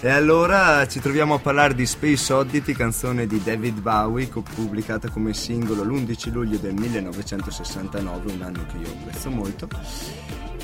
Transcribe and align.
E 0.00 0.08
allora 0.10 0.86
ci 0.86 1.00
troviamo 1.00 1.34
a 1.34 1.38
parlare 1.38 1.74
di 1.74 1.86
Space 1.86 2.32
Oddity, 2.32 2.72
canzone 2.72 3.26
di 3.26 3.42
David 3.42 3.80
Bowie, 3.80 4.28
pubblicata 4.28 5.08
come 5.08 5.32
singolo 5.32 5.82
l'11 5.82 6.30
luglio 6.30 6.58
del 6.58 6.74
1969, 6.74 8.32
un 8.32 8.42
anno 8.42 8.66
che 8.66 8.76
io 8.76 8.92
apprezzo 8.92 9.30
molto, 9.30 9.68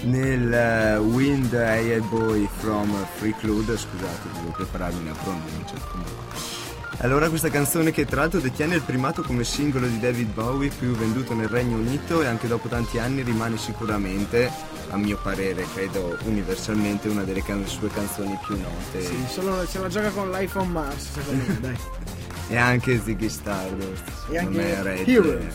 nel 0.03 0.99
uh, 1.01 1.03
Wind 1.03 1.53
Air 1.55 2.03
Boy 2.03 2.49
from 2.59 2.95
Free 3.17 3.35
Clud, 3.39 3.75
scusate, 3.77 4.29
devo 4.35 4.51
prepararmi 4.51 5.05
la 5.05 5.15
pronuncia. 5.15 5.75
comunque. 5.91 6.84
Allora 6.99 7.29
questa 7.29 7.51
canzone 7.51 7.91
che 7.91 8.07
tra 8.07 8.21
l'altro 8.21 8.41
detiene 8.41 8.77
il 8.77 8.83
primato 8.83 9.23
come 9.23 9.45
singolo 9.45 9.87
di 9.87 9.99
David 10.01 10.33
Bowie 10.33 10.71
più 10.71 10.93
venduto 10.93 11.35
nel 11.35 11.49
Regno 11.49 11.77
Unito 11.77 12.23
e 12.23 12.27
anche 12.27 12.47
dopo 12.49 12.69
tanti 12.69 12.99
anni 12.99 13.23
rimane 13.23 13.59
sicuramente, 13.59 14.51
a 14.91 14.97
mio 14.97 15.19
parere, 15.23 15.67
credo 15.75 16.17
universalmente 16.25 17.09
una 17.09 17.23
delle 17.25 17.43
can- 17.43 17.67
sue 17.67 17.89
canzoni 17.89 18.39
più 18.47 18.57
note. 18.59 19.05
Sì, 19.05 19.17
solo 19.29 19.67
se 19.67 19.81
la 19.81 19.89
gioca 19.89 20.11
con 20.11 20.31
l'iPhone 20.31 20.69
Mars, 20.69 21.13
secondo 21.13 21.45
me, 21.47 21.61
dai. 21.61 21.79
E 22.47 22.57
anche 22.59 23.01
Ziggy 23.03 23.31
Stardust. 23.31 24.03
E 24.31 24.39
anche 24.39 24.83
Red- 24.83 25.09
Heroes. 25.09 25.55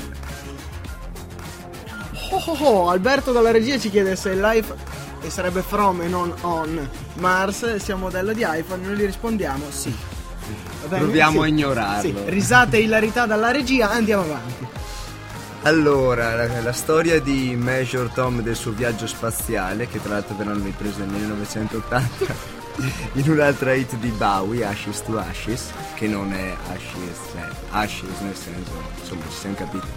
Oh, 2.32 2.44
oh, 2.46 2.58
oh, 2.64 2.90
Alberto 2.90 3.32
dalla 3.32 3.52
regia 3.52 3.78
ci 3.78 3.90
chiede 3.92 4.16
se 4.16 4.32
il 4.32 4.40
live 4.40 4.76
e 5.22 5.30
sarebbe 5.30 5.62
from 5.62 6.02
e 6.02 6.08
non 6.08 6.34
on 6.42 6.90
Mars 7.16 7.76
sia 7.76 7.94
un 7.94 8.02
modello 8.02 8.34
di 8.34 8.44
iPhone, 8.44 8.86
noi 8.86 8.96
gli 8.96 9.06
rispondiamo 9.06 9.66
sì. 9.70 10.09
Va 10.82 10.88
bene? 10.88 11.04
Proviamo 11.04 11.40
Sì. 11.42 11.46
a 11.46 11.48
ignorarlo. 11.48 12.02
Sì, 12.02 12.16
risate 12.30 12.78
e 12.78 12.82
ilarità 12.82 13.26
dalla 13.26 13.52
regia, 13.52 13.90
andiamo 13.92 14.24
avanti. 14.24 14.68
Allora, 15.64 16.36
la, 16.36 16.62
la 16.62 16.72
storia 16.72 17.20
di 17.20 17.56
Major 17.58 18.08
Tom 18.10 18.42
del 18.42 18.56
suo 18.56 18.72
viaggio 18.72 19.06
spaziale, 19.08 19.88
che 19.88 20.02
tra 20.02 20.14
l'altro 20.14 20.36
verranno 20.36 20.64
riprese 20.64 21.00
nel 21.00 21.10
1980, 21.10 22.34
in 23.14 23.30
un'altra 23.30 23.74
hit 23.74 23.96
di 23.98 24.08
Bowie, 24.10 24.64
Ashes 24.64 25.04
to 25.04 25.18
Ashes, 25.20 25.72
che 25.96 26.08
non 26.08 26.32
è 26.32 26.56
Ashes, 26.70 27.18
cioè 27.34 27.48
Ashes 27.72 28.20
nel 28.22 28.36
senso, 28.36 28.72
insomma, 29.02 29.24
ci 29.30 29.38
siamo 29.38 29.56
capiti. 29.56 29.88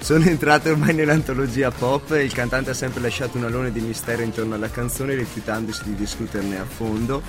Sono 0.00 0.24
entrate 0.26 0.68
ormai 0.68 0.92
nell'antologia 0.92 1.70
pop 1.70 2.12
e 2.12 2.22
il 2.24 2.32
cantante 2.34 2.68
ha 2.68 2.74
sempre 2.74 3.00
lasciato 3.00 3.38
un 3.38 3.44
alone 3.44 3.72
di 3.72 3.80
mistero 3.80 4.20
intorno 4.20 4.54
alla 4.54 4.68
canzone, 4.68 5.14
rifiutandosi 5.14 5.80
di 5.84 5.94
discuterne 5.94 6.58
a 6.58 6.64
fondo. 6.66 7.22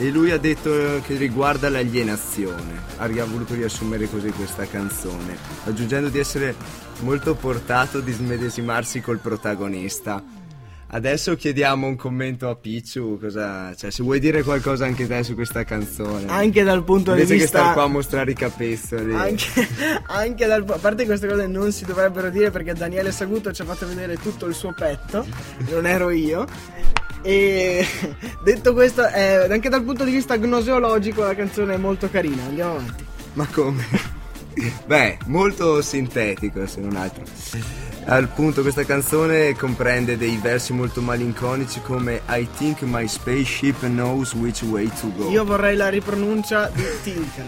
E 0.00 0.10
lui 0.10 0.30
ha 0.30 0.38
detto 0.38 1.00
che 1.04 1.16
riguarda 1.16 1.68
l'alienazione, 1.68 2.82
ha 2.98 3.08
voluto 3.24 3.54
riassumere 3.54 4.08
così 4.08 4.30
questa 4.30 4.64
canzone, 4.64 5.36
aggiungendo 5.64 6.08
di 6.08 6.20
essere 6.20 6.54
molto 7.00 7.34
portato 7.34 7.98
di 7.98 8.12
smedesimarsi 8.12 9.00
col 9.00 9.18
protagonista. 9.18 10.22
Adesso 10.90 11.34
chiediamo 11.34 11.88
un 11.88 11.96
commento 11.96 12.48
a 12.48 12.54
Picciu, 12.54 13.18
cosa, 13.18 13.74
cioè 13.74 13.90
se 13.90 14.04
vuoi 14.04 14.20
dire 14.20 14.44
qualcosa 14.44 14.86
anche 14.86 15.06
te 15.06 15.22
su 15.24 15.34
questa 15.34 15.64
canzone. 15.64 16.26
Anche 16.28 16.62
dal 16.62 16.84
punto 16.84 17.12
di 17.12 17.22
Invece 17.22 17.34
che 17.34 17.42
vista 17.42 17.58
star 17.58 17.72
qua 17.74 17.82
a 17.82 17.88
mostrare 17.88 18.30
i 18.30 18.34
capezzoli. 18.34 19.14
Anche, 19.14 19.68
anche 20.06 20.46
dal, 20.46 20.64
a 20.66 20.78
parte 20.78 21.04
queste 21.06 21.26
cose 21.26 21.46
non 21.48 21.72
si 21.72 21.84
dovrebbero 21.84 22.30
dire 22.30 22.50
perché 22.50 22.72
Daniele 22.72 23.10
Saguto 23.10 23.52
ci 23.52 23.62
ha 23.62 23.64
fatto 23.64 23.86
vedere 23.86 24.16
tutto 24.16 24.46
il 24.46 24.54
suo 24.54 24.72
petto, 24.72 25.26
non 25.70 25.86
ero 25.86 26.08
io. 26.10 26.46
E 27.28 27.86
detto 28.42 28.72
questo, 28.72 29.06
eh, 29.06 29.48
anche 29.50 29.68
dal 29.68 29.82
punto 29.82 30.02
di 30.02 30.12
vista 30.12 30.38
gnoseologico 30.38 31.22
la 31.22 31.34
canzone 31.34 31.74
è 31.74 31.76
molto 31.76 32.08
carina, 32.08 32.42
andiamo 32.44 32.76
avanti. 32.76 33.04
Ma 33.34 33.46
come? 33.52 33.84
Beh, 34.86 35.18
molto 35.26 35.82
sintetico 35.82 36.66
se 36.66 36.80
non 36.80 36.96
altro. 36.96 37.24
Al 38.06 38.28
punto 38.28 38.62
questa 38.62 38.86
canzone 38.86 39.54
comprende 39.54 40.16
dei 40.16 40.38
versi 40.40 40.72
molto 40.72 41.02
malinconici 41.02 41.82
come 41.82 42.22
I 42.28 42.48
think 42.56 42.80
my 42.80 43.06
spaceship 43.06 43.80
knows 43.80 44.32
which 44.32 44.62
way 44.62 44.90
to 44.98 45.12
go. 45.14 45.28
Io 45.28 45.44
vorrei 45.44 45.76
la 45.76 45.90
ripronuncia 45.90 46.70
di 46.72 46.82
Tinker. 47.02 47.44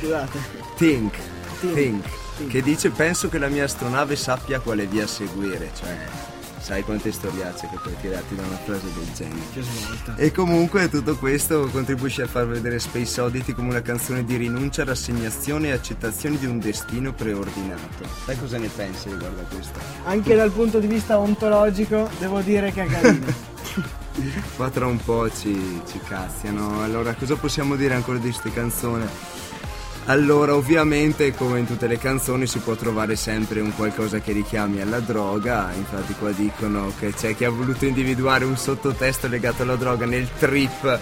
Scusate. 0.00 0.38
think, 0.76 1.12
Think, 1.60 1.74
think, 1.74 2.04
think. 2.38 2.50
che 2.50 2.60
dice 2.60 2.90
penso 2.90 3.28
che 3.28 3.38
la 3.38 3.46
mia 3.48 3.64
astronave 3.64 4.16
sappia 4.16 4.58
quale 4.58 4.86
via 4.86 5.06
seguire, 5.06 5.70
cioè 5.78 5.96
sai 6.62 6.84
quante 6.84 7.10
storiacce 7.10 7.68
che 7.68 7.76
puoi 7.82 7.94
tirarti 8.00 8.36
da 8.36 8.42
una 8.42 8.56
frase 8.56 8.86
del 8.94 9.12
genere. 9.12 9.40
Che 9.52 9.62
svolta. 9.62 10.14
E 10.16 10.30
comunque 10.30 10.88
tutto 10.88 11.16
questo 11.16 11.68
contribuisce 11.68 12.22
a 12.22 12.26
far 12.28 12.46
vedere 12.46 12.78
Space 12.78 13.20
Oddity 13.20 13.52
come 13.52 13.70
una 13.70 13.82
canzone 13.82 14.24
di 14.24 14.36
rinuncia, 14.36 14.84
rassegnazione 14.84 15.68
e 15.68 15.72
accettazione 15.72 16.38
di 16.38 16.46
un 16.46 16.60
destino 16.60 17.12
preordinato. 17.12 18.06
Sai 18.24 18.38
cosa 18.38 18.58
ne 18.58 18.68
pensi 18.68 19.10
riguardo 19.10 19.40
a 19.40 19.44
questo? 19.44 19.78
Anche 20.04 20.36
dal 20.36 20.52
punto 20.52 20.78
di 20.78 20.86
vista 20.86 21.18
ontologico 21.18 22.08
devo 22.20 22.40
dire 22.40 22.70
che 22.70 22.84
è 22.84 22.86
carina. 22.86 23.60
Qua 24.56 24.70
tra 24.70 24.86
un 24.86 24.98
po' 25.02 25.28
ci, 25.30 25.80
ci 25.88 25.98
cazziano. 26.06 26.82
Allora, 26.82 27.14
cosa 27.14 27.34
possiamo 27.34 27.74
dire 27.74 27.94
ancora 27.94 28.18
di 28.18 28.28
queste 28.28 28.52
canzoni? 28.52 29.04
Allora, 30.06 30.54
ovviamente, 30.54 31.32
come 31.32 31.60
in 31.60 31.66
tutte 31.66 31.86
le 31.86 31.96
canzoni, 31.96 32.46
si 32.46 32.58
può 32.58 32.74
trovare 32.74 33.14
sempre 33.14 33.60
un 33.60 33.74
qualcosa 33.74 34.18
che 34.18 34.32
richiami 34.32 34.80
alla 34.80 34.98
droga. 34.98 35.70
Infatti, 35.76 36.14
qua 36.18 36.30
dicono 36.32 36.92
che 36.98 37.12
c'è 37.12 37.36
chi 37.36 37.44
ha 37.44 37.50
voluto 37.50 37.84
individuare 37.84 38.44
un 38.44 38.56
sottotesto 38.56 39.28
legato 39.28 39.62
alla 39.62 39.76
droga 39.76 40.04
nel 40.04 40.28
trip. 40.38 40.98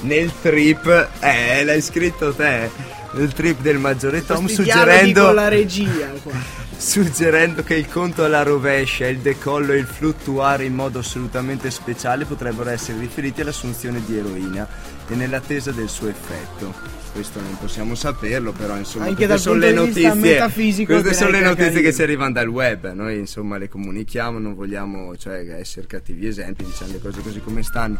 Nel 0.00 0.32
trip, 0.40 1.08
eh, 1.20 1.64
l'hai 1.64 1.82
scritto 1.82 2.32
te. 2.32 2.70
Nel 3.12 3.32
trip 3.32 3.60
del 3.60 3.78
maggiore 3.78 4.24
Tom, 4.24 4.46
suggerendo 4.46 5.30
la 5.32 5.48
regia 5.48 6.08
qua. 6.22 6.66
Suggerendo 6.78 7.64
che 7.64 7.74
il 7.74 7.88
conto 7.88 8.24
alla 8.24 8.44
rovescia, 8.44 9.08
il 9.08 9.18
decollo 9.18 9.72
e 9.72 9.78
il 9.78 9.86
fluttuare 9.86 10.64
in 10.64 10.74
modo 10.74 11.00
assolutamente 11.00 11.70
speciale 11.70 12.24
potrebbero 12.24 12.70
essere 12.70 12.98
riferiti 12.98 13.40
all'assunzione 13.40 14.00
di 14.06 14.16
eroina 14.16 14.66
e 15.08 15.14
nell'attesa 15.14 15.72
del 15.72 15.88
suo 15.88 16.08
effetto. 16.08 16.96
Questo 17.12 17.40
non 17.40 17.58
possiamo 17.58 17.94
saperlo, 17.96 18.52
però 18.52 18.76
insomma 18.76 19.06
Anche 19.06 19.26
queste 19.26 19.38
sono 19.38 19.58
le 19.58 19.72
notizie. 19.72 20.84
Queste 20.84 21.14
sono 21.14 21.30
le 21.30 21.38
che 21.38 21.44
notizie 21.44 21.66
che 21.66 21.72
carino. 21.72 21.92
ci 21.92 22.02
arrivano 22.02 22.32
dal 22.32 22.46
web. 22.46 22.92
Noi 22.92 23.18
insomma 23.18 23.58
le 23.58 23.68
comunichiamo, 23.68 24.38
non 24.38 24.54
vogliamo 24.54 25.16
cioè, 25.16 25.56
essere 25.58 25.86
cattivi 25.86 26.26
esempi, 26.28 26.64
diciamo 26.64 26.92
le 26.92 27.00
cose 27.00 27.20
così 27.20 27.40
come 27.40 27.62
stanno. 27.64 27.98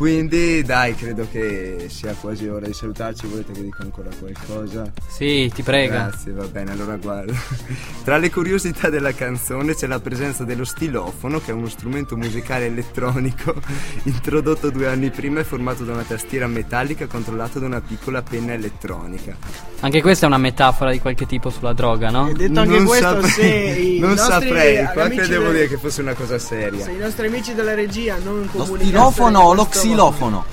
Quindi 0.00 0.62
dai, 0.62 0.94
credo 0.94 1.26
che 1.30 1.88
sia 1.90 2.14
quasi 2.18 2.48
ora 2.48 2.64
di 2.64 2.72
salutarci. 2.72 3.26
Volete 3.26 3.52
che 3.52 3.60
dica 3.64 3.82
ancora 3.82 4.08
qualcosa? 4.18 4.90
Sì, 5.06 5.52
ti 5.54 5.62
prego. 5.62 5.92
Grazie, 5.92 6.32
va 6.32 6.46
bene, 6.46 6.72
allora 6.72 6.96
guarda. 6.96 7.34
Tra 8.02 8.16
le 8.16 8.30
curiosità 8.30 8.88
della 8.88 9.12
canzone 9.12 9.74
c'è 9.74 9.86
la 9.86 10.00
presenza 10.00 10.44
dello 10.44 10.64
stilofono, 10.64 11.38
che 11.38 11.50
è 11.50 11.52
uno 11.52 11.68
strumento 11.68 12.16
musicale 12.16 12.64
elettronico 12.64 13.54
introdotto 14.04 14.70
due 14.70 14.86
anni 14.88 15.10
prima 15.10 15.40
e 15.40 15.44
formato 15.44 15.84
da 15.84 15.92
una 15.92 16.04
tastiera 16.04 16.46
metallica 16.46 17.06
controllata 17.06 17.58
da 17.58 17.66
una 17.66 17.82
piccola 17.82 18.22
penna 18.22 18.54
elettronica. 18.54 19.36
Anche 19.80 20.00
questa 20.00 20.24
è 20.24 20.28
una 20.28 20.38
metafora 20.38 20.92
di 20.92 20.98
qualche 20.98 21.26
tipo 21.26 21.50
sulla 21.50 21.74
droga, 21.74 22.08
no? 22.08 22.26
E 22.26 22.32
detto 22.32 22.58
anche 22.60 22.76
Non 22.78 22.86
questo, 22.86 23.20
saprei- 23.20 23.98
non 24.00 24.16
saprei, 24.16 24.82
qua 24.94 25.08
credevo 25.10 25.44
del- 25.44 25.52
dire 25.52 25.68
che 25.68 25.76
fosse 25.76 26.00
una 26.00 26.14
cosa 26.14 26.38
seria. 26.38 26.84
Se 26.84 26.90
i 26.90 26.96
nostri 26.96 27.26
amici 27.26 27.52
della 27.52 27.74
regia 27.74 28.16
non 28.24 28.40
Lo 28.40 28.48
comunicassero 28.64 29.10
stilofono 29.10 29.50
in 29.50 29.58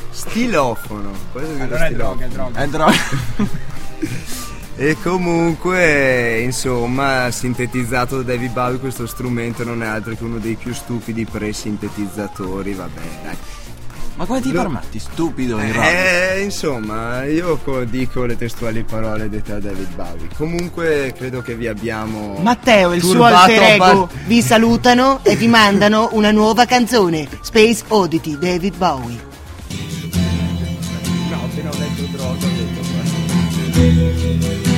Stilofono. 0.09 1.11
Dire 1.33 1.63
Allora 1.63 1.85
è 1.85 1.89
stilofono? 1.89 1.95
droga, 1.95 2.25
è 2.25 2.27
droga. 2.27 2.59
È 2.59 2.67
droga. 2.67 3.55
E 4.79 4.95
comunque, 5.01 6.39
insomma, 6.41 7.31
sintetizzato 7.31 8.17
da 8.17 8.33
David 8.33 8.51
Bowie, 8.51 8.77
questo 8.77 9.07
strumento 9.07 9.63
non 9.63 9.81
è 9.81 9.87
altro 9.87 10.13
che 10.13 10.23
uno 10.23 10.37
dei 10.37 10.53
più 10.53 10.71
stupidi 10.71 11.25
pre-sintetizzatori, 11.25 12.73
vabbè, 12.73 13.01
dai. 13.23 13.35
Ma 14.17 14.25
come 14.25 14.39
ti 14.39 14.51
Lo- 14.51 14.61
permetti, 14.61 14.99
stupido 14.99 15.59
in? 15.59 15.73
Eh, 15.79 16.41
insomma, 16.43 17.23
io 17.25 17.57
co- 17.63 17.85
dico 17.85 18.25
le 18.25 18.37
testuali 18.37 18.83
parole 18.83 19.29
dette 19.29 19.53
da 19.53 19.59
David 19.59 19.95
Bowie. 19.95 20.27
Comunque, 20.37 21.11
credo 21.17 21.41
che 21.41 21.55
vi 21.55 21.67
abbiamo. 21.67 22.37
Matteo 22.41 22.91
e 22.91 22.97
il 22.97 23.03
suo 23.03 23.23
alter 23.23 23.61
ego 23.63 24.07
vi 24.25 24.43
salutano 24.43 25.21
e 25.23 25.35
vi 25.35 25.47
mandano 25.47 26.09
una 26.11 26.29
nuova 26.29 26.65
canzone, 26.65 27.27
Space 27.41 27.83
Oddity, 27.87 28.37
David 28.37 28.75
Bowie 28.77 29.25
appena 31.57 31.71
ho 31.71 31.77
letto 31.79 32.03
droga 32.11 32.45
ho 32.45 32.49
detto 33.73 34.76